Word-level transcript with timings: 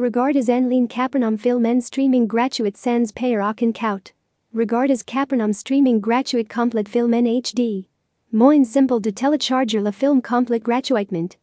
Regardas 0.00 0.48
en 0.48 0.88
Capernaum 0.88 1.36
filmen 1.36 1.82
streaming 1.82 2.26
gratuit 2.26 2.74
sans 2.74 3.12
payer 3.12 3.38
aucun 3.38 3.70
coût. 3.70 4.12
Regardas 4.54 5.02
Capernaum 5.02 5.52
streaming 5.52 6.00
gratuit 6.00 6.48
complet 6.48 6.88
filmen 6.88 7.26
HD. 7.26 7.86
Moin 8.32 8.64
simple 8.64 8.98
de 8.98 9.10
télécharger 9.10 9.78
la 9.82 9.92
film 9.92 10.22
complet 10.22 10.62
gratuitement. 10.62 11.36